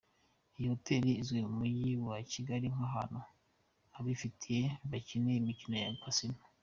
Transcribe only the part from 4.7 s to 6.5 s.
bakinira imikino ya Casino.